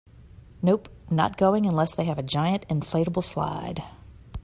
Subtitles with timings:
[0.63, 3.83] Nope, not going unless they have a giant inflatable slide.